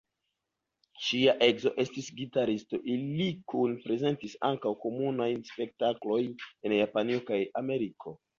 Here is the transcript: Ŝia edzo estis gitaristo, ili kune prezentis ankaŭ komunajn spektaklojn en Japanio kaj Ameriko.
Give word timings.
Ŝia 1.07 1.33
edzo 1.47 1.71
estis 1.83 2.07
gitaristo, 2.21 2.79
ili 2.93 3.27
kune 3.53 3.77
prezentis 3.85 4.35
ankaŭ 4.51 4.73
komunajn 4.87 5.45
spektaklojn 5.51 6.35
en 6.49 6.77
Japanio 6.79 7.23
kaj 7.31 7.41
Ameriko. 7.65 8.17